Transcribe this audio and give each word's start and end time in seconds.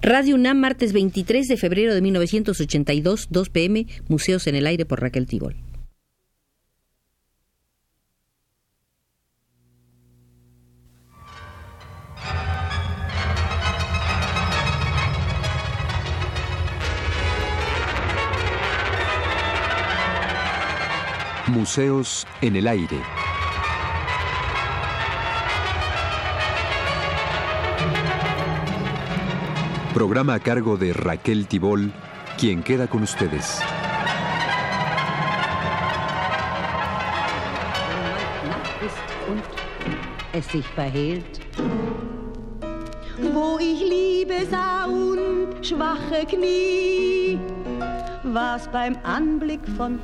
Radio 0.00 0.36
UNAM, 0.36 0.58
martes 0.58 0.92
23 0.92 1.48
de 1.48 1.56
febrero 1.56 1.92
de 1.92 2.00
1982, 2.00 3.26
2 3.30 3.48
pm, 3.50 3.86
Museos 4.08 4.46
en 4.46 4.54
el 4.54 4.66
Aire 4.66 4.86
por 4.86 5.00
Raquel 5.00 5.26
Tibol. 5.26 5.56
Museos 21.48 22.24
en 22.40 22.54
el 22.54 22.68
Aire. 22.68 23.17
Programa 29.98 30.34
a 30.34 30.38
cargo 30.38 30.76
de 30.76 30.92
Raquel 30.92 31.48
Tibol, 31.48 31.92
quien 32.38 32.62
queda 32.62 32.86
con 32.86 33.02
ustedes. 33.02 33.58
es 40.32 40.46
sich 40.46 40.64
verhehlt. 40.66 41.40
Wo 43.34 43.58
ich 43.58 43.80
Liebe 43.80 44.46
sah 44.48 44.86
und 44.86 45.66
schwache 45.66 46.24
Knie, 46.26 47.36
was 48.22 48.70
beim 48.70 48.96
Anblick 49.02 49.66
von 49.76 49.98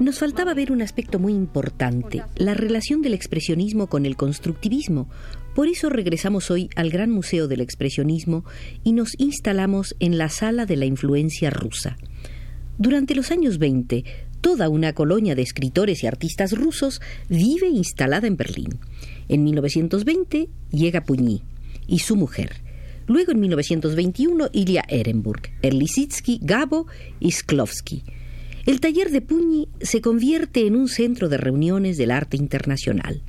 Nos 0.00 0.18
faltaba 0.18 0.54
ver 0.54 0.72
un 0.72 0.80
aspecto 0.80 1.18
muy 1.18 1.34
importante, 1.34 2.24
la 2.36 2.54
relación 2.54 3.02
del 3.02 3.12
expresionismo 3.12 3.86
con 3.86 4.06
el 4.06 4.16
constructivismo. 4.16 5.08
Por 5.54 5.68
eso 5.68 5.90
regresamos 5.90 6.50
hoy 6.50 6.70
al 6.76 6.90
Gran 6.90 7.10
Museo 7.10 7.48
del 7.48 7.60
Expresionismo 7.60 8.44
y 8.84 8.92
nos 8.92 9.18
instalamos 9.18 9.96
en 9.98 10.16
la 10.16 10.28
sala 10.28 10.64
de 10.64 10.76
la 10.76 10.86
influencia 10.86 11.50
rusa. 11.50 11.96
Durante 12.78 13.14
los 13.14 13.30
años 13.30 13.58
20, 13.58 14.04
toda 14.40 14.68
una 14.68 14.94
colonia 14.94 15.34
de 15.34 15.42
escritores 15.42 16.02
y 16.02 16.06
artistas 16.06 16.52
rusos 16.52 17.00
vive 17.28 17.68
instalada 17.68 18.26
en 18.26 18.36
Berlín. 18.36 18.78
En 19.28 19.44
1920 19.44 20.48
llega 20.70 21.04
Puñy 21.04 21.42
y 21.86 21.98
su 21.98 22.16
mujer. 22.16 22.52
Luego 23.06 23.32
en 23.32 23.40
1921 23.40 24.50
Ilya 24.52 24.84
Ehrenburg, 24.88 25.50
Erlisitsky, 25.62 26.38
Gabo 26.42 26.86
y 27.18 27.32
Sklovsky. 27.32 28.04
El 28.66 28.80
taller 28.80 29.10
de 29.10 29.20
Puñi 29.20 29.68
se 29.80 30.00
convierte 30.00 30.66
en 30.66 30.76
un 30.76 30.88
centro 30.88 31.28
de 31.28 31.38
reuniones 31.38 31.96
del 31.96 32.12
arte 32.12 32.36
internacional. 32.36 33.20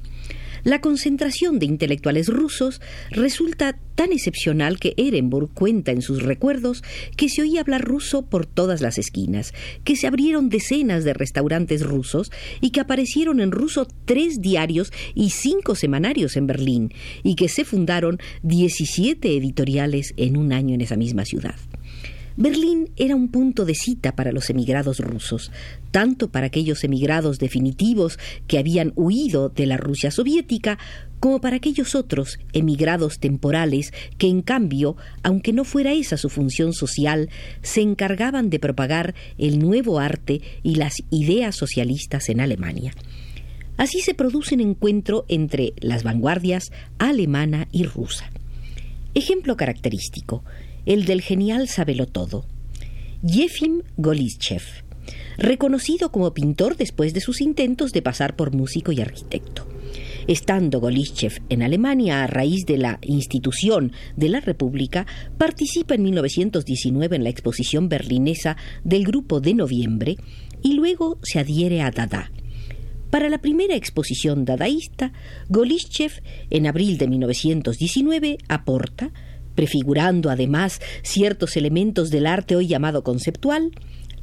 La 0.64 0.82
concentración 0.82 1.60
de 1.60 1.66
intelectuales 1.66 2.28
rusos 2.28 2.82
resulta 3.10 3.78
tan 3.96 4.12
excepcional 4.12 4.80
que 4.80 4.94
Ehrenburg 4.98 5.54
cuenta 5.54 5.92
en 5.92 6.02
sus 6.02 6.22
recuerdos 6.22 6.84
que 7.18 7.30
se 7.30 7.42
oía 7.42 7.62
hablar 7.62 7.84
ruso 7.84 8.24
por 8.24 8.46
todas 8.46 8.82
las 8.82 8.98
esquinas, 8.98 9.54
que 9.84 9.96
se 9.96 10.08
abrieron 10.08 10.50
decenas 10.50 11.04
de 11.04 11.14
restaurantes 11.14 11.84
rusos 11.84 12.32
y 12.62 12.72
que 12.72 12.80
aparecieron 12.80 13.40
en 13.40 13.52
ruso 13.52 13.88
tres 14.06 14.42
diarios 14.42 14.92
y 15.16 15.32
cinco 15.32 15.76
semanarios 15.76 16.38
en 16.38 16.48
Berlín, 16.48 16.94
y 17.24 17.36
que 17.36 17.50
se 17.50 17.66
fundaron 17.66 18.20
17 18.44 19.36
editoriales 19.36 20.14
en 20.18 20.38
un 20.38 20.54
año 20.54 20.76
en 20.76 20.82
esa 20.82 20.96
misma 20.96 21.26
ciudad. 21.26 21.56
Berlín 22.42 22.90
era 22.98 23.16
un 23.16 23.30
punto 23.30 23.66
de 23.66 23.76
cita 23.76 24.16
para 24.16 24.32
los 24.32 24.50
emigrados 24.50 24.98
rusos, 24.98 25.52
tanto 25.92 26.32
para 26.32 26.48
aquellos 26.48 26.84
emigrados 26.84 27.38
definitivos 27.38 28.18
que 28.48 28.58
habían 28.58 28.94
huido 28.96 29.50
de 29.50 29.68
la 29.68 29.78
Rusia 29.78 30.10
soviética, 30.10 30.80
como 31.20 31.40
para 31.40 31.58
aquellos 31.58 31.94
otros 31.94 32.40
emigrados 32.52 33.20
temporales 33.20 33.94
que, 34.18 34.28
en 34.28 34.42
cambio, 34.42 34.98
aunque 35.22 35.54
no 35.54 35.66
fuera 35.66 35.94
esa 35.94 36.18
su 36.18 36.30
función 36.30 36.74
social, 36.74 37.30
se 37.62 37.82
encargaban 37.82 38.50
de 38.50 38.58
propagar 38.58 39.14
el 39.38 39.60
nuevo 39.60 40.00
arte 40.00 40.42
y 40.64 40.76
las 40.76 40.96
ideas 41.12 41.56
socialistas 41.56 42.28
en 42.30 42.42
Alemania. 42.42 42.96
Así 43.78 44.00
se 44.00 44.16
produce 44.16 44.56
un 44.56 44.62
encuentro 44.62 45.26
entre 45.28 45.74
las 45.80 46.02
vanguardias 46.02 46.72
alemana 46.98 47.68
y 47.72 47.84
rusa. 47.84 48.32
Ejemplo 49.14 49.56
característico, 49.58 50.44
el 50.86 51.06
del 51.06 51.22
genial 51.22 51.70
todo. 52.12 52.46
Yefim 53.24 53.82
Golitschev, 53.98 54.64
reconocido 55.38 56.12
como 56.12 56.34
pintor 56.34 56.76
después 56.76 57.14
de 57.14 57.22
sus 57.22 57.42
intentos 57.42 57.92
de 57.92 58.02
pasar 58.02 58.36
por 58.36 58.54
músico 58.54 58.92
y 58.92 59.02
arquitecto. 59.02 59.68
Estando 60.28 60.80
Golitschev 60.80 61.42
en 61.50 61.64
Alemania 61.64 62.24
a 62.24 62.28
raíz 62.28 62.66
de 62.66 62.78
la 62.78 63.00
institución 63.02 63.92
de 64.16 64.30
la 64.30 64.40
República, 64.40 65.06
participa 65.38 65.96
en 65.96 66.04
1919 66.04 67.16
en 67.16 67.24
la 67.24 67.30
exposición 67.30 67.90
berlinesa 67.90 68.58
del 68.84 69.04
Grupo 69.04 69.42
de 69.42 69.54
Noviembre 69.54 70.18
y 70.62 70.74
luego 70.74 71.20
se 71.24 71.40
adhiere 71.40 71.82
a 71.82 71.92
Dada. 71.92 72.32
Para 73.10 73.30
la 73.30 73.40
primera 73.40 73.76
exposición 73.76 74.46
dadaísta, 74.46 75.12
Golitschev, 75.50 76.22
en 76.50 76.66
abril 76.66 76.98
de 76.98 77.08
1919, 77.08 78.38
aporta 78.48 79.12
prefigurando 79.56 80.30
además 80.30 80.80
ciertos 81.04 81.58
elementos 81.58 82.10
del 82.10 82.28
arte 82.28 82.56
hoy 82.56 82.68
llamado 82.68 83.04
conceptual, 83.04 83.72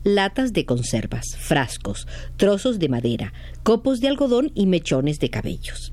latas 0.04 0.52
de 0.52 0.64
conservas, 0.64 1.36
frascos, 1.38 2.06
trozos 2.36 2.78
de 2.78 2.88
madera, 2.88 3.32
copos 3.62 4.00
de 4.00 4.08
algodón 4.08 4.52
y 4.54 4.66
mechones 4.66 5.18
de 5.18 5.30
cabellos. 5.30 5.92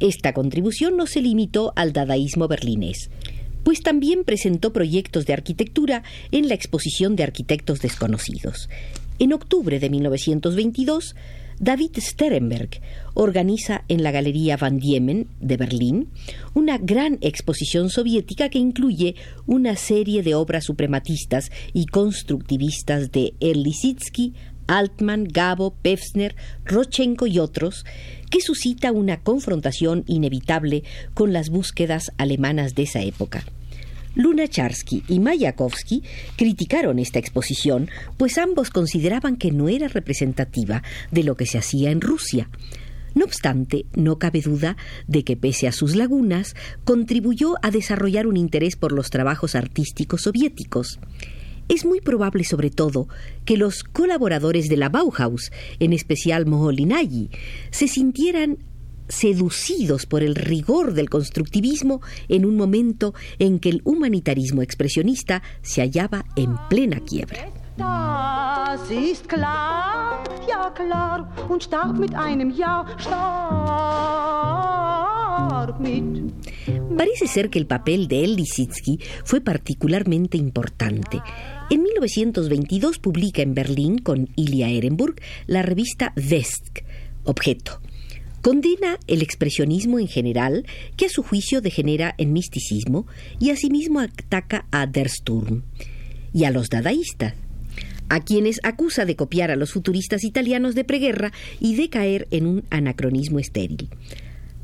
Esta 0.00 0.32
contribución 0.32 0.96
no 0.96 1.06
se 1.06 1.20
limitó 1.20 1.72
al 1.76 1.92
dadaísmo 1.92 2.48
berlinés, 2.48 3.10
pues 3.62 3.82
también 3.82 4.24
presentó 4.24 4.72
proyectos 4.72 5.26
de 5.26 5.32
arquitectura 5.32 6.02
en 6.30 6.48
la 6.48 6.54
exposición 6.54 7.16
de 7.16 7.22
arquitectos 7.22 7.80
desconocidos. 7.80 8.68
En 9.18 9.32
octubre 9.32 9.78
de 9.78 9.90
1922, 9.90 11.14
David 11.60 11.92
Sterenberg 11.98 12.80
organiza 13.14 13.84
en 13.88 14.02
la 14.02 14.10
Galería 14.10 14.56
Van 14.56 14.78
Diemen 14.78 15.28
de 15.40 15.56
Berlín 15.56 16.08
una 16.54 16.78
gran 16.78 17.18
exposición 17.20 17.90
soviética 17.90 18.48
que 18.48 18.58
incluye 18.58 19.14
una 19.46 19.76
serie 19.76 20.22
de 20.22 20.34
obras 20.34 20.64
suprematistas 20.64 21.50
y 21.72 21.86
constructivistas 21.86 23.12
de 23.12 23.34
Erlisitsky, 23.40 24.34
Altman, 24.66 25.24
Gabo, 25.24 25.74
Pevsner, 25.82 26.34
Rochenko 26.64 27.26
y 27.26 27.38
otros, 27.38 27.84
que 28.30 28.40
suscita 28.40 28.92
una 28.92 29.20
confrontación 29.20 30.04
inevitable 30.06 30.82
con 31.12 31.32
las 31.32 31.50
búsquedas 31.50 32.12
alemanas 32.18 32.74
de 32.74 32.82
esa 32.82 33.02
época. 33.02 33.44
Lunacharsky 34.14 35.04
y 35.08 35.20
Mayakovsky 35.20 36.02
criticaron 36.36 36.98
esta 36.98 37.18
exposición, 37.18 37.88
pues 38.16 38.38
ambos 38.38 38.70
consideraban 38.70 39.36
que 39.36 39.50
no 39.50 39.68
era 39.68 39.88
representativa 39.88 40.82
de 41.10 41.24
lo 41.24 41.36
que 41.36 41.46
se 41.46 41.58
hacía 41.58 41.90
en 41.90 42.00
Rusia. 42.00 42.48
No 43.14 43.24
obstante, 43.24 43.86
no 43.94 44.18
cabe 44.18 44.40
duda 44.40 44.76
de 45.06 45.22
que 45.22 45.36
pese 45.36 45.68
a 45.68 45.72
sus 45.72 45.94
lagunas, 45.94 46.56
contribuyó 46.84 47.54
a 47.62 47.70
desarrollar 47.70 48.26
un 48.26 48.36
interés 48.36 48.74
por 48.76 48.92
los 48.92 49.10
trabajos 49.10 49.54
artísticos 49.54 50.22
soviéticos. 50.22 50.98
Es 51.68 51.84
muy 51.84 52.00
probable, 52.00 52.44
sobre 52.44 52.70
todo, 52.70 53.08
que 53.44 53.56
los 53.56 53.84
colaboradores 53.84 54.68
de 54.68 54.76
la 54.76 54.88
Bauhaus, 54.88 55.50
en 55.78 55.92
especial 55.92 56.44
Moholy-Nagy, 56.44 57.30
se 57.70 57.88
sintieran 57.88 58.58
seducidos 59.08 60.06
por 60.06 60.22
el 60.22 60.34
rigor 60.34 60.94
del 60.94 61.10
constructivismo 61.10 62.00
en 62.28 62.44
un 62.44 62.56
momento 62.56 63.14
en 63.38 63.58
que 63.58 63.70
el 63.70 63.82
humanitarismo 63.84 64.62
expresionista 64.62 65.42
se 65.62 65.82
hallaba 65.82 66.24
en 66.36 66.56
plena 66.68 67.00
quiebra. 67.00 67.50
Parece 76.96 77.26
ser 77.26 77.50
que 77.50 77.58
el 77.58 77.66
papel 77.66 78.08
de 78.08 78.24
El 78.24 78.36
fue 79.24 79.40
particularmente 79.40 80.36
importante. 80.36 81.20
En 81.70 81.82
1922 81.82 82.98
publica 82.98 83.42
en 83.42 83.54
Berlín 83.54 83.98
con 83.98 84.28
Ilya 84.36 84.68
Ehrenburg 84.68 85.16
la 85.46 85.62
revista 85.62 86.12
West, 86.16 86.80
Objeto 87.24 87.80
Condena 88.44 88.98
el 89.06 89.22
expresionismo 89.22 89.98
en 89.98 90.06
general, 90.06 90.66
que 90.98 91.06
a 91.06 91.08
su 91.08 91.22
juicio 91.22 91.62
degenera 91.62 92.14
en 92.18 92.34
misticismo, 92.34 93.06
y 93.40 93.48
asimismo 93.48 94.00
ataca 94.00 94.66
a 94.70 94.86
Der 94.86 95.08
Sturm 95.08 95.62
y 96.34 96.44
a 96.44 96.50
los 96.50 96.68
dadaístas, 96.68 97.32
a 98.10 98.20
quienes 98.20 98.60
acusa 98.62 99.06
de 99.06 99.16
copiar 99.16 99.50
a 99.50 99.56
los 99.56 99.72
futuristas 99.72 100.24
italianos 100.24 100.74
de 100.74 100.84
preguerra 100.84 101.32
y 101.58 101.76
de 101.76 101.88
caer 101.88 102.28
en 102.32 102.44
un 102.44 102.64
anacronismo 102.68 103.38
estéril. 103.38 103.88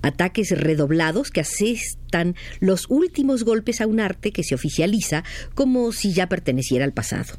Ataques 0.02 0.50
redoblados 0.50 1.30
que 1.30 1.40
asestan 1.40 2.36
los 2.60 2.84
últimos 2.90 3.44
golpes 3.44 3.80
a 3.80 3.86
un 3.86 4.00
arte 4.00 4.30
que 4.30 4.44
se 4.44 4.54
oficializa 4.54 5.24
como 5.54 5.90
si 5.92 6.12
ya 6.12 6.28
perteneciera 6.28 6.84
al 6.84 6.92
pasado. 6.92 7.32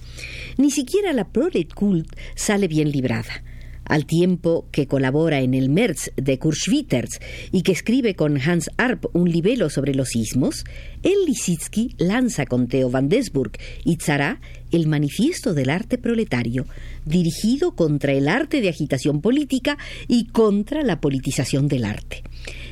Ni 0.57 0.71
siquiera 0.71 1.13
la 1.13 1.27
Prolet 1.27 1.71
Cult 1.71 2.11
sale 2.33 2.67
bien 2.67 2.91
librada 2.91 3.43
al 3.91 4.05
tiempo 4.05 4.69
que 4.71 4.87
colabora 4.87 5.41
en 5.41 5.53
el 5.53 5.69
Merz 5.69 6.11
de 6.15 6.39
Kurschwitters 6.39 7.19
y 7.51 7.61
que 7.61 7.73
escribe 7.73 8.15
con 8.15 8.39
Hans 8.39 8.71
Arp 8.77 9.05
un 9.13 9.29
libelo 9.29 9.69
sobre 9.69 9.93
los 9.93 10.07
sismos, 10.09 10.63
el 11.03 11.25
Lisitsky 11.27 11.95
lanza 11.97 12.45
con 12.45 12.69
Theo 12.69 12.89
van 12.89 13.09
Desburg 13.09 13.51
y 13.83 13.97
Tzara 13.97 14.39
el 14.71 14.87
Manifiesto 14.87 15.53
del 15.53 15.69
Arte 15.69 15.97
Proletario, 15.97 16.67
dirigido 17.05 17.75
contra 17.75 18.13
el 18.13 18.29
arte 18.29 18.61
de 18.61 18.69
agitación 18.69 19.19
política 19.19 19.77
y 20.07 20.27
contra 20.27 20.83
la 20.83 21.01
politización 21.01 21.67
del 21.67 21.83
arte. 21.83 22.23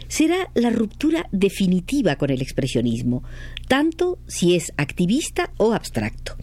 Será 0.08 0.50
la 0.56 0.70
ruptura 0.70 1.28
definitiva 1.34 2.16
con 2.16 2.30
el 2.30 2.42
expresionismo, 2.42 3.24
tanto 3.68 4.20
si 4.26 4.56
es 4.56 4.72
activista 4.78 5.52
o 5.58 5.74
abstracto. 5.74 6.38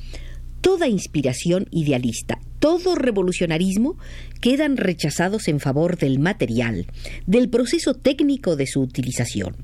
Toda 0.61 0.87
inspiración 0.87 1.67
idealista, 1.71 2.39
todo 2.59 2.95
revolucionarismo 2.95 3.97
quedan 4.41 4.77
rechazados 4.77 5.49
en 5.49 5.61
favor 5.61 5.97
del 5.97 6.19
material, 6.19 6.87
del 7.27 7.49
proceso 7.49 7.95
técnico 7.95 8.57
de 8.57 8.67
su 8.67 8.81
utilización. 8.81 9.57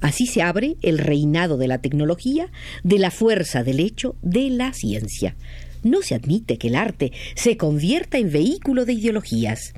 Así 0.00 0.26
se 0.26 0.42
abre 0.42 0.76
el 0.82 0.98
reinado 0.98 1.56
de 1.56 1.68
la 1.68 1.78
tecnología, 1.78 2.50
de 2.82 2.98
la 2.98 3.10
fuerza 3.10 3.62
del 3.62 3.78
hecho, 3.78 4.16
de 4.20 4.50
la 4.50 4.72
ciencia. 4.72 5.36
No 5.84 6.02
se 6.02 6.14
admite 6.14 6.58
que 6.58 6.68
el 6.68 6.74
arte 6.74 7.12
se 7.36 7.56
convierta 7.56 8.18
en 8.18 8.30
vehículo 8.30 8.84
de 8.84 8.94
ideologías. 8.94 9.74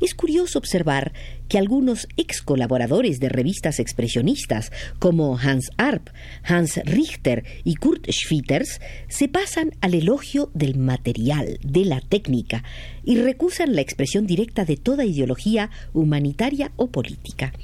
Es 0.00 0.14
curioso 0.14 0.58
observar 0.58 1.12
que 1.48 1.58
algunos 1.58 2.06
ex 2.16 2.42
colaboradores 2.42 3.18
de 3.18 3.30
revistas 3.30 3.78
expresionistas 3.78 4.70
como 4.98 5.38
Hans 5.38 5.70
Arp, 5.78 6.10
Hans 6.42 6.76
Richter 6.84 7.44
y 7.64 7.76
Kurt 7.76 8.06
Schwitters 8.10 8.80
se 9.08 9.28
pasan 9.28 9.72
al 9.80 9.94
elogio 9.94 10.50
del 10.52 10.76
material, 10.76 11.58
de 11.62 11.86
la 11.86 12.00
técnica, 12.00 12.62
y 13.04 13.16
recusan 13.16 13.74
la 13.74 13.80
expresión 13.80 14.26
directa 14.26 14.64
de 14.64 14.76
toda 14.76 15.06
ideología 15.06 15.70
humanitaria 15.94 16.72
o 16.76 16.88
política. 16.88 17.54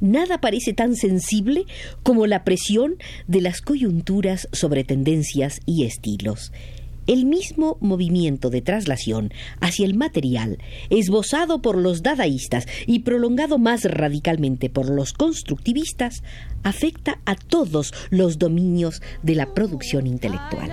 Nada 0.00 0.40
parece 0.40 0.72
tan 0.72 0.94
sensible 0.96 1.64
como 2.02 2.26
la 2.26 2.44
presión 2.44 2.96
de 3.26 3.40
las 3.40 3.60
coyunturas 3.60 4.48
sobre 4.52 4.84
tendencias 4.84 5.60
y 5.64 5.84
estilos 5.84 6.52
el 7.06 7.26
mismo 7.26 7.76
movimiento 7.80 8.50
de 8.50 8.62
traslación 8.62 9.32
hacia 9.60 9.86
el 9.86 9.94
material, 9.94 10.58
esbozado 10.90 11.62
por 11.62 11.76
los 11.76 12.02
dadaístas 12.02 12.66
y 12.86 13.00
prolongado 13.00 13.58
más 13.58 13.84
radicalmente 13.84 14.70
por 14.70 14.88
los 14.88 15.12
constructivistas, 15.12 16.22
afecta 16.62 17.18
a 17.24 17.34
todos 17.34 17.92
los 18.10 18.38
dominios 18.38 19.02
de 19.22 19.34
la 19.34 19.54
producción 19.54 20.06
intelectual. 20.06 20.70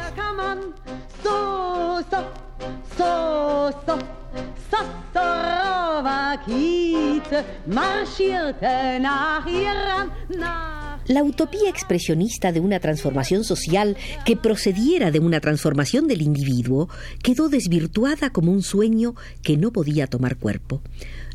La 11.09 11.23
utopía 11.23 11.71
expresionista 11.71 12.51
de 12.51 12.59
una 12.59 12.79
transformación 12.79 13.43
social 13.43 13.97
que 14.27 14.37
procediera 14.37 15.09
de 15.09 15.19
una 15.19 15.39
transformación 15.39 16.07
del 16.07 16.21
individuo 16.21 16.87
quedó 17.23 17.49
desvirtuada 17.49 18.29
como 18.29 18.51
un 18.51 18.61
sueño 18.61 19.15
que 19.41 19.57
no 19.57 19.71
podía 19.71 20.05
tomar 20.05 20.37
cuerpo. 20.37 20.83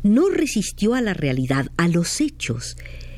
No 0.01 0.29
resistió 0.29 0.93
a 0.93 1.01
la 1.01 1.13
realidad, 1.13 1.71
a 1.75 1.89
los 1.89 2.21
hechos. 2.21 2.77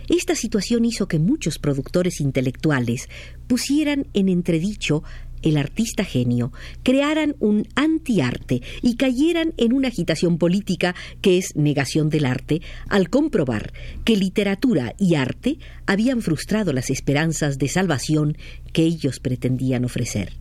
Esta 0.09 0.33
situación 0.33 0.83
hizo 0.83 1.07
que 1.07 1.19
muchos 1.19 1.59
productores 1.59 2.21
intelectuales 2.21 3.07
pusieran 3.45 4.07
en 4.15 4.27
entredicho 4.27 5.03
el 5.41 5.57
artista 5.57 6.03
genio, 6.03 6.51
crearan 6.83 7.35
un 7.39 7.67
antiarte 7.75 8.61
y 8.81 8.95
cayeran 8.95 9.53
en 9.57 9.73
una 9.73 9.87
agitación 9.87 10.37
política 10.37 10.95
que 11.21 11.37
es 11.37 11.55
negación 11.55 12.09
del 12.09 12.25
arte, 12.25 12.61
al 12.89 13.09
comprobar 13.09 13.73
que 14.03 14.15
literatura 14.15 14.95
y 14.99 15.15
arte 15.15 15.59
habían 15.85 16.21
frustrado 16.21 16.73
las 16.73 16.89
esperanzas 16.89 17.57
de 17.57 17.67
salvación 17.67 18.37
que 18.73 18.83
ellos 18.83 19.19
pretendían 19.19 19.85
ofrecer. 19.85 20.33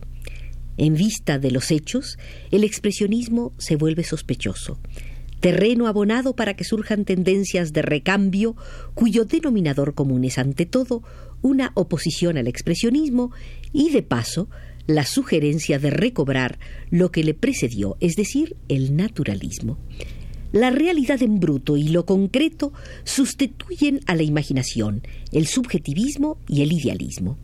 En 0.77 0.93
vista 0.93 1.39
de 1.39 1.51
los 1.51 1.71
hechos, 1.71 2.17
el 2.51 2.63
expresionismo 2.63 3.53
se 3.57 3.75
vuelve 3.75 4.03
sospechoso 4.03 4.79
terreno 5.39 5.87
abonado 5.87 6.35
para 6.35 6.55
que 6.55 6.63
surjan 6.63 7.05
tendencias 7.05 7.71
de 7.73 7.81
recambio 7.81 8.55
cuyo 8.93 9.25
denominador 9.25 9.93
común 9.93 10.23
es 10.23 10.37
ante 10.37 10.65
todo 10.65 11.03
una 11.41 11.71
oposición 11.75 12.37
al 12.37 12.47
expresionismo 12.47 13.31
y 13.71 13.91
de 13.91 14.01
paso 14.01 14.49
la 14.87 15.05
sugerencia 15.05 15.79
de 15.79 15.89
recobrar 15.89 16.57
lo 16.89 17.11
que 17.11 17.23
le 17.23 17.33
precedió, 17.33 17.97
es 17.99 18.15
decir, 18.15 18.55
el 18.69 18.95
naturalismo. 18.95 19.77
La 20.53 20.69
realidad 20.71 21.21
en 21.21 21.39
bruto 21.39 21.75
y 21.75 21.89
lo 21.89 22.05
concreto 22.05 22.71
sustituyen 23.03 23.99
a 24.07 24.15
la 24.15 24.23
imaginación, 24.23 25.03
el 25.33 25.45
subjetivismo 25.45 26.37
y 26.47 26.61
el 26.61 26.71
idealismo. 26.71 27.37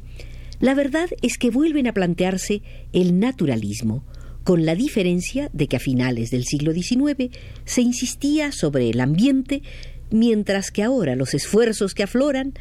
La 0.62 0.74
verdad 0.74 1.10
es 1.22 1.38
que 1.38 1.50
vuelven 1.50 1.88
a 1.88 1.94
plantearse 1.94 2.62
el 2.94 3.20
naturalismo, 3.20 4.06
con 4.46 4.66
la 4.66 4.76
diferencia 4.76 5.50
de 5.54 5.68
que 5.68 5.78
a 5.78 5.80
finales 5.80 6.32
del 6.32 6.46
siglo 6.46 6.74
XIX 6.74 7.30
se 7.66 7.82
insistía 7.82 8.52
sobre 8.52 8.90
el 8.90 9.00
ambiente, 9.02 9.62
mientras 10.10 10.72
que 10.72 10.84
ahora 10.84 11.16
los 11.16 11.34
esfuerzos 11.34 11.94
que 11.94 12.04
afloran 12.04 12.54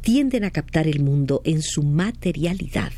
tienden 0.00 0.44
a 0.44 0.50
captar 0.50 0.86
el 0.86 1.00
mundo 1.00 1.42
en 1.44 1.62
su 1.62 1.82
materialidad. 1.82 2.92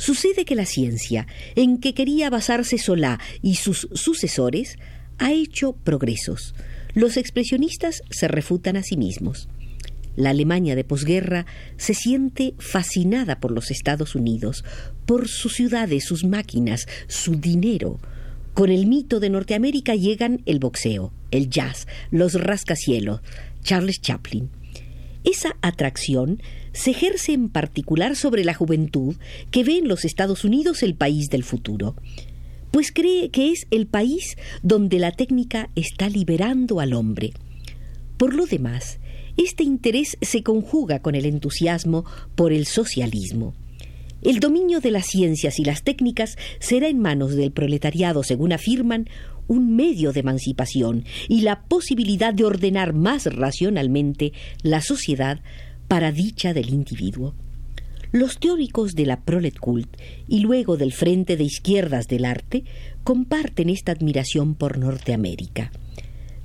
Sucede 0.00 0.46
que 0.46 0.54
la 0.54 0.64
ciencia, 0.64 1.26
en 1.56 1.76
que 1.76 1.92
quería 1.92 2.30
basarse 2.30 2.78
Solá 2.78 3.20
y 3.42 3.56
sus 3.56 3.86
sucesores, 3.92 4.78
ha 5.18 5.30
hecho 5.34 5.74
progresos. 5.74 6.54
Los 6.94 7.18
expresionistas 7.18 8.00
se 8.08 8.26
refutan 8.26 8.78
a 8.78 8.82
sí 8.82 8.96
mismos. 8.96 9.50
La 10.16 10.30
Alemania 10.30 10.74
de 10.74 10.84
posguerra 10.84 11.44
se 11.76 11.92
siente 11.92 12.54
fascinada 12.58 13.40
por 13.40 13.50
los 13.50 13.70
Estados 13.70 14.14
Unidos, 14.14 14.64
por 15.04 15.28
sus 15.28 15.52
ciudades, 15.52 16.06
sus 16.06 16.24
máquinas, 16.24 16.86
su 17.06 17.36
dinero. 17.36 18.00
Con 18.54 18.70
el 18.70 18.86
mito 18.86 19.20
de 19.20 19.28
Norteamérica 19.28 19.96
llegan 19.96 20.40
el 20.46 20.60
boxeo, 20.60 21.12
el 21.30 21.50
jazz, 21.50 21.86
los 22.10 22.40
rascacielos, 22.40 23.20
Charles 23.62 24.00
Chaplin. 24.00 24.48
Esa 25.24 25.56
atracción 25.60 26.40
se 26.72 26.90
ejerce 26.90 27.32
en 27.32 27.48
particular 27.48 28.16
sobre 28.16 28.44
la 28.44 28.54
juventud 28.54 29.16
que 29.50 29.64
ve 29.64 29.78
en 29.78 29.88
los 29.88 30.04
Estados 30.04 30.44
Unidos 30.44 30.82
el 30.82 30.94
país 30.94 31.28
del 31.30 31.44
futuro, 31.44 31.96
pues 32.70 32.92
cree 32.92 33.30
que 33.30 33.50
es 33.50 33.66
el 33.70 33.86
país 33.86 34.36
donde 34.62 34.98
la 34.98 35.12
técnica 35.12 35.70
está 35.74 36.08
liberando 36.08 36.80
al 36.80 36.92
hombre. 36.92 37.32
Por 38.16 38.34
lo 38.34 38.46
demás, 38.46 38.98
este 39.36 39.64
interés 39.64 40.16
se 40.20 40.42
conjuga 40.42 41.00
con 41.00 41.14
el 41.14 41.24
entusiasmo 41.24 42.04
por 42.34 42.52
el 42.52 42.66
socialismo. 42.66 43.54
El 44.22 44.38
dominio 44.38 44.80
de 44.80 44.90
las 44.90 45.06
ciencias 45.06 45.58
y 45.58 45.64
las 45.64 45.82
técnicas 45.82 46.36
será 46.58 46.88
en 46.88 46.98
manos 46.98 47.34
del 47.34 47.52
proletariado, 47.52 48.22
según 48.22 48.52
afirman, 48.52 49.08
un 49.48 49.74
medio 49.74 50.12
de 50.12 50.20
emancipación 50.20 51.04
y 51.26 51.40
la 51.40 51.62
posibilidad 51.62 52.34
de 52.34 52.44
ordenar 52.44 52.92
más 52.92 53.24
racionalmente 53.26 54.32
la 54.62 54.82
sociedad 54.82 55.40
para 55.90 56.12
dicha 56.12 56.54
del 56.54 56.68
individuo. 56.68 57.34
Los 58.12 58.38
teóricos 58.38 58.94
de 58.94 59.06
la 59.06 59.22
Prolet 59.22 59.58
Cult 59.58 59.88
y 60.28 60.38
luego 60.38 60.76
del 60.76 60.92
Frente 60.92 61.36
de 61.36 61.42
Izquierdas 61.42 62.06
del 62.06 62.26
Arte 62.26 62.62
comparten 63.02 63.68
esta 63.68 63.90
admiración 63.90 64.54
por 64.54 64.78
Norteamérica. 64.78 65.72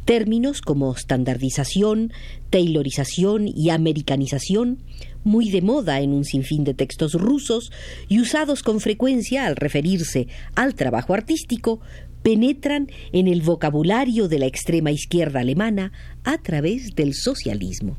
Términos 0.03 0.61
como 0.61 0.95
standardización, 0.95 2.11
taylorización 2.49 3.47
y 3.47 3.69
americanización, 3.69 4.79
muy 5.23 5.51
de 5.51 5.61
moda 5.61 6.01
en 6.01 6.13
un 6.13 6.25
sinfín 6.25 6.63
de 6.63 6.73
textos 6.73 7.13
rusos 7.13 7.71
y 8.09 8.21
usados 8.21 8.63
con 8.63 8.79
frecuencia 8.79 9.45
al 9.45 9.57
referirse 9.57 10.27
al 10.55 10.73
trabajo 10.73 11.13
artístico, 11.13 11.81
penetran 12.23 12.87
en 13.13 13.27
el 13.27 13.43
vocabulario 13.43 14.27
de 14.27 14.39
la 14.39 14.47
extrema 14.47 14.91
izquierda 14.91 15.41
alemana 15.41 15.91
a 16.23 16.39
través 16.39 16.95
del 16.95 17.13
socialismo. 17.13 17.95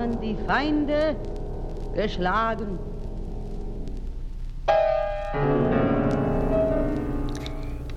Waren 0.00 0.18
die 0.20 0.36
Feinde 0.46 1.14
geschlagen. 1.94 2.78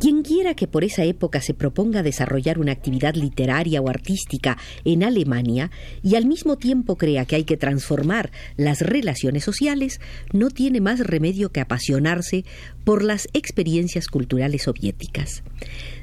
Quien 0.04 0.22
quiera 0.22 0.54
que 0.54 0.68
por 0.68 0.84
esa 0.84 1.06
época 1.06 1.40
se 1.40 1.54
proponga 1.54 2.04
desarrollar 2.04 2.60
una 2.60 2.74
actividad 2.74 3.16
literaria 3.16 3.80
o 3.80 3.88
artística 3.88 4.58
en 4.84 5.02
Alemania 5.02 5.72
y 6.04 6.16
al 6.16 6.26
mismo 6.26 6.58
tiempo 6.58 6.98
crea 6.98 7.24
que 7.24 7.38
hay 7.38 7.46
que 7.46 7.56
transformar 7.56 8.30
las 8.58 8.82
relaciones 8.82 9.46
sociales, 9.46 10.02
no 10.34 10.50
tiene 10.50 10.82
más 10.82 11.00
remedio 11.00 11.54
que 11.54 11.62
apasionarse 11.62 12.44
por 12.84 13.02
las 13.02 13.30
experiencias 13.32 14.10
culturales 14.10 14.64
soviéticas. 14.64 15.42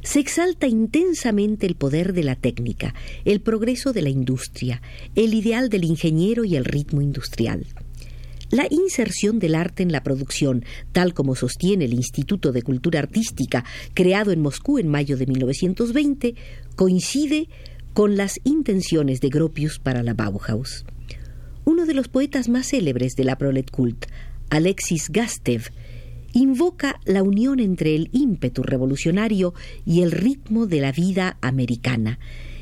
Se 0.02 0.18
exalta 0.18 0.66
intensamente 0.66 1.66
el 1.66 1.74
poder 1.74 2.14
de 2.14 2.24
la 2.24 2.36
técnica, 2.36 2.94
el 3.26 3.42
progreso 3.42 3.92
de 3.92 4.00
la 4.00 4.08
industria, 4.08 4.80
el 5.14 5.34
ideal 5.34 5.68
del 5.68 5.84
ingeniero 5.84 6.46
y 6.46 6.56
el 6.56 6.64
ritmo 6.64 7.02
industrial. 7.02 7.66
La 8.50 8.66
inserción 8.68 9.38
del 9.38 9.54
arte 9.54 9.84
en 9.84 9.92
la 9.92 10.02
producción, 10.02 10.64
tal 10.90 11.14
como 11.14 11.36
sostiene 11.36 11.84
el 11.84 11.94
Instituto 11.94 12.50
de 12.50 12.62
Cultura 12.62 12.98
Artística, 12.98 13.64
creado 13.94 14.32
en 14.32 14.40
Moscú 14.40 14.78
en 14.78 14.88
mayo 14.88 15.16
de 15.16 15.26
1920, 15.26 16.34
coincide 16.74 17.48
con 17.94 18.16
las 18.16 18.40
intenciones 18.42 19.20
de 19.20 19.28
Gropius 19.28 19.78
para 19.78 20.02
la 20.02 20.14
Bauhaus. 20.14 20.84
Uno 21.64 21.86
de 21.86 21.94
los 21.94 22.08
poetas 22.08 22.48
más 22.48 22.66
célebres 22.66 23.14
de 23.14 23.22
la 23.22 23.38
Proletkult, 23.38 24.06
Alexis 24.50 25.10
Gastev, 25.10 25.70
invoca 26.32 26.98
la 27.04 27.22
unión 27.22 27.60
entre 27.60 27.94
el 27.94 28.08
ímpetu 28.10 28.64
revolucionario 28.64 29.54
y 29.86 30.02
el 30.02 30.10
ritmo 30.10 30.66
de 30.66 30.80
la 30.80 30.90
vida 30.90 31.38
americana, 31.40 32.18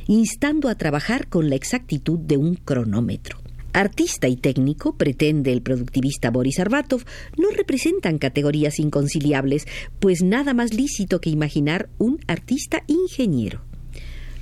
instando 0.07 0.69
a 0.69 0.75
trabajar 0.75 1.29
con 1.29 1.49
la 1.49 1.57
exactitud 1.57 2.19
de 2.19 2.37
un 2.37 2.57
cronómetro. 2.57 3.48
Artista 3.79 4.27
y 4.27 4.35
técnico, 4.35 4.97
pretende 4.97 5.53
el 5.53 5.63
productivista 5.63 6.33
Boris 6.33 6.59
Arbatov, 6.59 7.05
no 7.37 7.51
representan 7.51 8.19
categorías 8.19 8.81
inconciliables, 8.81 9.69
pues 10.01 10.21
nada 10.21 10.53
más 10.53 10.75
lícito 10.75 11.21
que 11.21 11.31
imaginar 11.31 11.89
un 11.97 12.19
artista 12.27 12.83
ingeniero. 12.89 13.63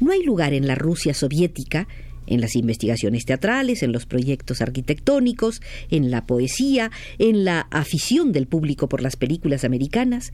No 0.01 0.13
hay 0.13 0.23
lugar 0.23 0.55
en 0.55 0.67
la 0.67 0.75
Rusia 0.75 1.13
soviética, 1.13 1.87
en 2.27 2.41
las 2.41 2.57
investigaciones 2.57 3.27
teatrales, 3.27 3.83
en 3.83 3.93
los 3.93 4.07
proyectos 4.07 4.63
arquitectónicos, 4.63 5.61
en 5.91 6.11
la 6.11 6.25
poesía, 6.25 6.91
en 7.19 7.45
la 7.45 7.69
afición 7.71 8.33
del 8.33 8.47
público 8.47 8.89
por 8.89 9.03
las 9.03 9.17
películas 9.17 9.65
americanas, 9.65 10.33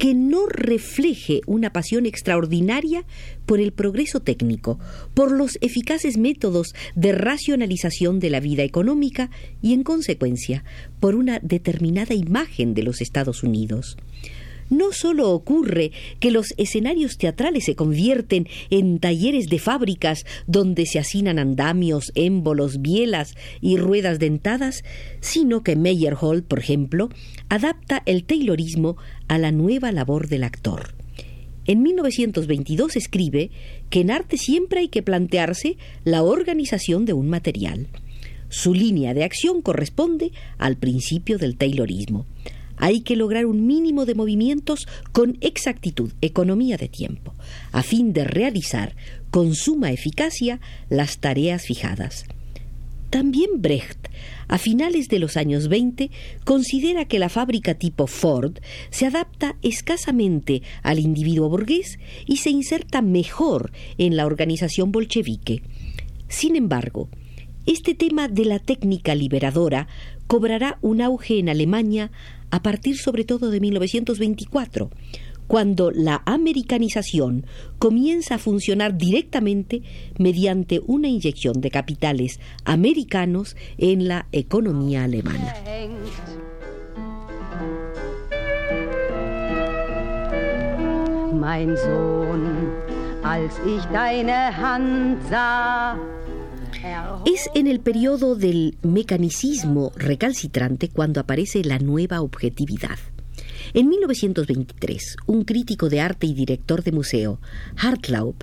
que 0.00 0.14
no 0.14 0.46
refleje 0.46 1.42
una 1.46 1.74
pasión 1.74 2.06
extraordinaria 2.06 3.04
por 3.44 3.60
el 3.60 3.70
progreso 3.70 4.20
técnico, 4.20 4.78
por 5.12 5.30
los 5.30 5.58
eficaces 5.60 6.16
métodos 6.16 6.68
de 6.94 7.12
racionalización 7.12 8.18
de 8.18 8.30
la 8.30 8.40
vida 8.40 8.62
económica 8.62 9.30
y, 9.60 9.74
en 9.74 9.82
consecuencia, 9.82 10.64
por 11.00 11.16
una 11.16 11.38
determinada 11.40 12.14
imagen 12.14 12.72
de 12.72 12.82
los 12.82 13.02
Estados 13.02 13.42
Unidos 13.42 13.98
no 14.70 14.92
solo 14.92 15.30
ocurre 15.30 15.90
que 16.20 16.30
los 16.30 16.54
escenarios 16.56 17.18
teatrales 17.18 17.64
se 17.64 17.74
convierten 17.74 18.48
en 18.70 18.98
talleres 18.98 19.48
de 19.48 19.58
fábricas 19.58 20.24
donde 20.46 20.86
se 20.86 20.98
hacinan 20.98 21.38
andamios, 21.38 22.12
émbolos, 22.14 22.80
bielas 22.80 23.34
y 23.60 23.76
ruedas 23.76 24.18
dentadas, 24.18 24.84
sino 25.20 25.62
que 25.62 25.76
Meyerhold, 25.76 26.44
por 26.44 26.60
ejemplo, 26.60 27.10
adapta 27.48 28.02
el 28.06 28.24
taylorismo 28.24 28.96
a 29.28 29.38
la 29.38 29.52
nueva 29.52 29.92
labor 29.92 30.28
del 30.28 30.44
actor. 30.44 30.94
En 31.66 31.82
1922 31.82 32.96
escribe 32.96 33.50
que 33.90 34.00
en 34.00 34.10
arte 34.10 34.38
siempre 34.38 34.80
hay 34.80 34.88
que 34.88 35.02
plantearse 35.02 35.76
la 36.04 36.22
organización 36.22 37.04
de 37.04 37.12
un 37.12 37.28
material. 37.28 37.88
Su 38.48 38.74
línea 38.74 39.14
de 39.14 39.22
acción 39.22 39.62
corresponde 39.62 40.32
al 40.58 40.76
principio 40.76 41.38
del 41.38 41.56
taylorismo 41.56 42.26
hay 42.80 43.02
que 43.02 43.14
lograr 43.14 43.46
un 43.46 43.66
mínimo 43.66 44.06
de 44.06 44.14
movimientos 44.14 44.88
con 45.12 45.36
exactitud, 45.40 46.12
economía 46.22 46.76
de 46.76 46.88
tiempo, 46.88 47.34
a 47.70 47.82
fin 47.82 48.12
de 48.12 48.24
realizar 48.24 48.96
con 49.30 49.54
suma 49.54 49.92
eficacia 49.92 50.60
las 50.88 51.18
tareas 51.18 51.66
fijadas. 51.66 52.24
También 53.10 53.60
Brecht, 53.60 54.08
a 54.48 54.56
finales 54.56 55.08
de 55.08 55.18
los 55.18 55.36
años 55.36 55.68
20, 55.68 56.10
considera 56.44 57.04
que 57.04 57.18
la 57.18 57.28
fábrica 57.28 57.74
tipo 57.74 58.06
Ford 58.06 58.58
se 58.90 59.06
adapta 59.06 59.56
escasamente 59.62 60.62
al 60.82 61.00
individuo 61.00 61.48
burgués 61.48 61.98
y 62.26 62.38
se 62.38 62.50
inserta 62.50 63.02
mejor 63.02 63.72
en 63.98 64.16
la 64.16 64.26
organización 64.26 64.90
bolchevique. 64.90 65.62
Sin 66.28 66.56
embargo, 66.56 67.08
este 67.66 67.94
tema 67.94 68.28
de 68.28 68.44
la 68.44 68.58
técnica 68.58 69.14
liberadora 69.14 69.88
cobrará 70.28 70.78
un 70.80 71.02
auge 71.02 71.40
en 71.40 71.48
Alemania 71.48 72.12
a 72.50 72.62
partir 72.62 72.96
sobre 72.96 73.24
todo 73.24 73.50
de 73.50 73.60
1924, 73.60 74.90
cuando 75.46 75.90
la 75.90 76.22
americanización 76.26 77.44
comienza 77.80 78.36
a 78.36 78.38
funcionar 78.38 78.96
directamente 78.96 79.82
mediante 80.16 80.80
una 80.86 81.08
inyección 81.08 81.60
de 81.60 81.70
capitales 81.70 82.38
americanos 82.64 83.56
en 83.76 84.06
la 84.06 84.26
economía 84.30 85.04
alemana. 85.04 85.54
Es 97.26 97.48
en 97.54 97.66
el 97.66 97.80
periodo 97.80 98.34
del 98.34 98.76
mecanicismo 98.82 99.92
recalcitrante 99.96 100.88
cuando 100.88 101.20
aparece 101.20 101.64
la 101.64 101.78
nueva 101.78 102.20
objetividad. 102.20 102.98
En 103.74 103.88
1923, 103.88 105.16
un 105.26 105.44
crítico 105.44 105.88
de 105.88 106.00
arte 106.00 106.26
y 106.26 106.34
director 106.34 106.82
de 106.82 106.92
museo, 106.92 107.40
Hartlaub, 107.76 108.36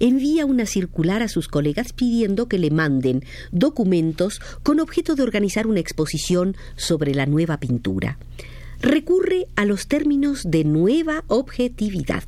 envía 0.00 0.46
una 0.46 0.66
circular 0.66 1.22
a 1.22 1.28
sus 1.28 1.48
colegas 1.48 1.92
pidiendo 1.92 2.46
que 2.46 2.58
le 2.58 2.70
manden 2.70 3.24
documentos 3.50 4.40
con 4.62 4.80
objeto 4.80 5.14
de 5.14 5.22
organizar 5.22 5.66
una 5.66 5.80
exposición 5.80 6.56
sobre 6.76 7.14
la 7.14 7.26
nueva 7.26 7.58
pintura. 7.58 8.18
Recurre 8.80 9.46
a 9.56 9.64
los 9.64 9.88
términos 9.88 10.42
de 10.48 10.64
nueva 10.64 11.24
objetividad 11.26 12.22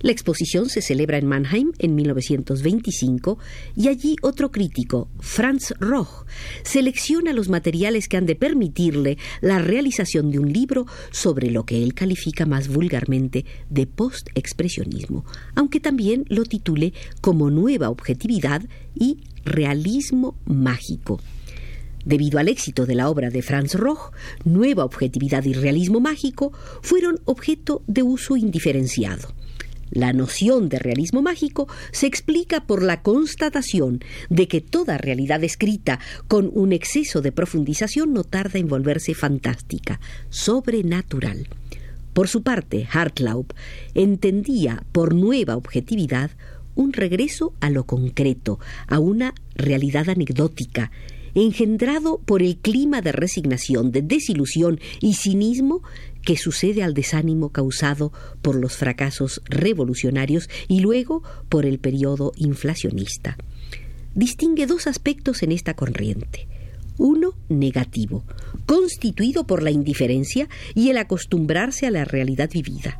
la 0.00 0.12
exposición 0.12 0.68
se 0.68 0.82
celebra 0.82 1.18
en 1.18 1.26
Mannheim 1.26 1.72
en 1.78 1.94
1925 1.94 3.38
y 3.76 3.88
allí 3.88 4.16
otro 4.22 4.50
crítico, 4.50 5.08
Franz 5.20 5.72
Roch, 5.80 6.26
selecciona 6.62 7.32
los 7.32 7.48
materiales 7.48 8.08
que 8.08 8.16
han 8.16 8.26
de 8.26 8.36
permitirle 8.36 9.18
la 9.40 9.58
realización 9.58 10.30
de 10.30 10.38
un 10.38 10.52
libro 10.52 10.86
sobre 11.10 11.50
lo 11.50 11.64
que 11.64 11.82
él 11.82 11.94
califica 11.94 12.46
más 12.46 12.68
vulgarmente 12.68 13.44
de 13.70 13.86
post-expresionismo, 13.86 15.24
aunque 15.54 15.80
también 15.80 16.24
lo 16.28 16.44
titule 16.44 16.92
como 17.20 17.50
nueva 17.50 17.90
objetividad 17.90 18.62
y 18.94 19.18
realismo 19.44 20.36
mágico. 20.44 21.20
Debido 22.06 22.38
al 22.38 22.48
éxito 22.48 22.86
de 22.86 22.94
la 22.94 23.10
obra 23.10 23.30
de 23.30 23.42
Franz 23.42 23.74
Roch, 23.74 24.12
nueva 24.44 24.84
objetividad 24.84 25.42
y 25.44 25.54
realismo 25.54 25.98
mágico 25.98 26.52
fueron 26.80 27.18
objeto 27.24 27.82
de 27.88 28.04
uso 28.04 28.36
indiferenciado. 28.36 29.34
La 29.90 30.12
noción 30.12 30.68
de 30.68 30.78
realismo 30.78 31.22
mágico 31.22 31.68
se 31.92 32.06
explica 32.06 32.66
por 32.66 32.82
la 32.82 33.02
constatación 33.02 34.00
de 34.28 34.48
que 34.48 34.60
toda 34.60 34.98
realidad 34.98 35.44
escrita 35.44 36.00
con 36.28 36.50
un 36.52 36.72
exceso 36.72 37.22
de 37.22 37.32
profundización 37.32 38.12
no 38.12 38.24
tarda 38.24 38.58
en 38.58 38.68
volverse 38.68 39.14
fantástica, 39.14 40.00
sobrenatural. 40.28 41.48
Por 42.12 42.28
su 42.28 42.42
parte, 42.42 42.88
Hartlaub 42.90 43.52
entendía 43.94 44.82
por 44.92 45.14
nueva 45.14 45.56
objetividad 45.56 46.30
un 46.74 46.92
regreso 46.92 47.54
a 47.60 47.70
lo 47.70 47.84
concreto, 47.84 48.58
a 48.86 48.98
una 48.98 49.34
realidad 49.54 50.08
anecdótica, 50.08 50.90
engendrado 51.34 52.18
por 52.24 52.42
el 52.42 52.56
clima 52.56 53.02
de 53.02 53.12
resignación, 53.12 53.92
de 53.92 54.00
desilusión 54.02 54.80
y 55.00 55.14
cinismo 55.14 55.82
que 56.26 56.36
sucede 56.36 56.82
al 56.82 56.92
desánimo 56.92 57.50
causado 57.50 58.12
por 58.42 58.56
los 58.56 58.76
fracasos 58.76 59.40
revolucionarios 59.44 60.50
y 60.66 60.80
luego 60.80 61.22
por 61.48 61.64
el 61.64 61.78
periodo 61.78 62.32
inflacionista. 62.36 63.38
Distingue 64.14 64.66
dos 64.66 64.88
aspectos 64.88 65.44
en 65.44 65.52
esta 65.52 65.74
corriente. 65.74 66.48
Uno 66.98 67.34
negativo, 67.48 68.24
constituido 68.66 69.46
por 69.46 69.62
la 69.62 69.70
indiferencia 69.70 70.48
y 70.74 70.90
el 70.90 70.98
acostumbrarse 70.98 71.86
a 71.86 71.92
la 71.92 72.04
realidad 72.04 72.50
vivida. 72.52 72.98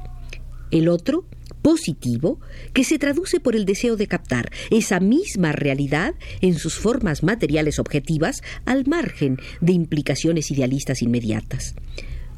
El 0.70 0.88
otro 0.88 1.26
positivo, 1.62 2.38
que 2.74 2.84
se 2.84 2.96
traduce 2.96 3.40
por 3.40 3.56
el 3.56 3.64
deseo 3.64 3.96
de 3.96 4.06
captar 4.06 4.52
esa 4.70 5.00
misma 5.00 5.50
realidad 5.50 6.14
en 6.42 6.54
sus 6.54 6.76
formas 6.76 7.24
materiales 7.24 7.80
objetivas 7.80 8.42
al 8.66 8.86
margen 8.86 9.38
de 9.60 9.72
implicaciones 9.72 10.52
idealistas 10.52 11.02
inmediatas. 11.02 11.74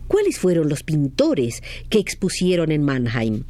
¿Cuáles 0.08 0.38
fueron 0.38 0.68
los 0.68 0.82
pintores 0.82 1.62
que 1.90 1.98
expusieron 1.98 2.72
en 2.72 2.82
Mannheim? 2.82 3.44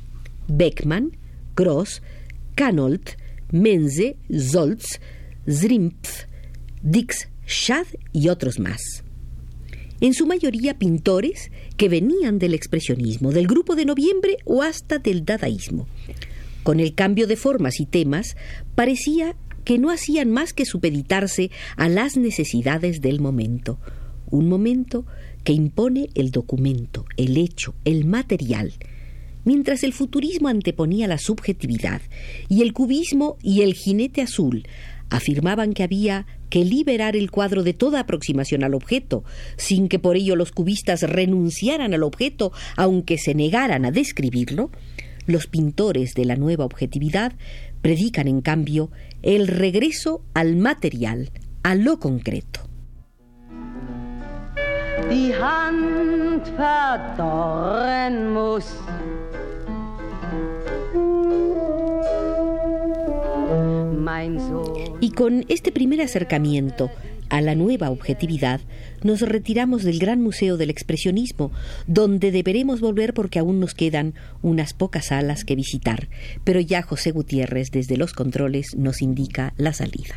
Beckmann, 0.48 1.16
Gross, 1.56 2.02
Canolt, 2.56 3.10
Menze, 3.52 4.16
Zolz, 4.36 5.00
Zrimpf, 5.48 6.24
Dix, 6.82 7.28
Schad 7.46 7.86
y 8.12 8.28
otros 8.28 8.58
más. 8.58 9.04
En 10.00 10.14
su 10.14 10.26
mayoría 10.26 10.78
pintores 10.78 11.50
que 11.76 11.88
venían 11.88 12.38
del 12.38 12.54
expresionismo, 12.54 13.32
del 13.32 13.46
grupo 13.46 13.74
de 13.74 13.84
noviembre 13.84 14.36
o 14.44 14.62
hasta 14.62 14.98
del 14.98 15.24
dadaísmo. 15.24 15.88
Con 16.62 16.80
el 16.80 16.94
cambio 16.94 17.26
de 17.26 17.36
formas 17.36 17.80
y 17.80 17.86
temas, 17.86 18.36
parecía 18.74 19.34
que 19.64 19.78
no 19.78 19.90
hacían 19.90 20.30
más 20.30 20.52
que 20.52 20.64
supeditarse 20.64 21.50
a 21.76 21.88
las 21.88 22.16
necesidades 22.16 23.00
del 23.00 23.20
momento, 23.20 23.78
un 24.30 24.48
momento 24.48 25.04
que 25.44 25.52
impone 25.52 26.08
el 26.14 26.30
documento, 26.30 27.04
el 27.16 27.36
hecho, 27.36 27.74
el 27.84 28.04
material, 28.04 28.72
mientras 29.44 29.82
el 29.82 29.92
futurismo 29.92 30.48
anteponía 30.48 31.06
la 31.06 31.18
subjetividad 31.18 32.02
y 32.48 32.62
el 32.62 32.72
cubismo 32.72 33.38
y 33.42 33.62
el 33.62 33.74
jinete 33.74 34.22
azul 34.22 34.64
Afirmaban 35.10 35.72
que 35.72 35.82
había 35.82 36.26
que 36.50 36.64
liberar 36.64 37.16
el 37.16 37.30
cuadro 37.30 37.62
de 37.62 37.72
toda 37.72 38.00
aproximación 38.00 38.62
al 38.62 38.74
objeto, 38.74 39.24
sin 39.56 39.88
que 39.88 39.98
por 39.98 40.16
ello 40.16 40.36
los 40.36 40.52
cubistas 40.52 41.02
renunciaran 41.02 41.94
al 41.94 42.02
objeto, 42.02 42.52
aunque 42.76 43.16
se 43.16 43.34
negaran 43.34 43.84
a 43.84 43.90
describirlo. 43.90 44.70
Los 45.26 45.46
pintores 45.46 46.14
de 46.14 46.24
la 46.24 46.36
nueva 46.36 46.64
objetividad 46.64 47.32
predican, 47.80 48.28
en 48.28 48.40
cambio, 48.40 48.90
el 49.22 49.46
regreso 49.46 50.22
al 50.34 50.56
material, 50.56 51.30
a 51.62 51.74
lo 51.74 51.98
concreto. 51.98 52.67
Y 65.00 65.10
con 65.12 65.44
este 65.48 65.72
primer 65.72 66.00
acercamiento 66.00 66.90
a 67.30 67.40
la 67.40 67.54
nueva 67.54 67.90
objetividad, 67.90 68.60
nos 69.02 69.20
retiramos 69.20 69.82
del 69.82 69.98
Gran 69.98 70.20
Museo 70.20 70.56
del 70.56 70.70
Expresionismo, 70.70 71.52
donde 71.86 72.30
deberemos 72.30 72.80
volver 72.80 73.14
porque 73.14 73.38
aún 73.38 73.60
nos 73.60 73.74
quedan 73.74 74.14
unas 74.42 74.72
pocas 74.72 75.06
salas 75.06 75.44
que 75.44 75.56
visitar, 75.56 76.08
pero 76.44 76.60
ya 76.60 76.82
José 76.82 77.10
Gutiérrez 77.10 77.70
desde 77.70 77.96
los 77.96 78.12
controles 78.12 78.76
nos 78.76 79.02
indica 79.02 79.52
la 79.56 79.72
salida. 79.72 80.16